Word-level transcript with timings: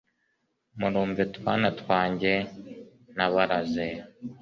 murumve 0.79 1.23
twana 1.35 1.69
twanjye 1.79 2.33
nabaraze 3.15 3.87